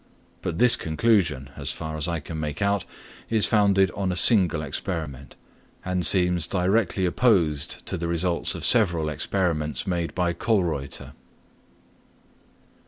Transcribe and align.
But 0.41 0.57
this 0.57 0.75
conclusion, 0.75 1.51
as 1.55 1.69
far 1.71 1.95
as 1.95 2.07
I 2.07 2.19
can 2.19 2.39
make 2.39 2.59
out, 2.59 2.85
is 3.29 3.45
founded 3.45 3.91
on 3.91 4.11
a 4.11 4.15
single 4.15 4.63
experiment; 4.63 5.35
and 5.85 6.03
seems 6.03 6.47
directly 6.47 7.05
opposed 7.05 7.85
to 7.85 7.97
the 7.99 8.07
results 8.07 8.55
of 8.55 8.65
several 8.65 9.09
experiments 9.09 9.85
made 9.85 10.15
by 10.15 10.33
Kölreuter. 10.33 11.11